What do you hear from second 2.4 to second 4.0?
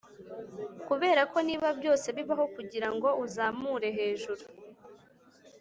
kugirango uzamure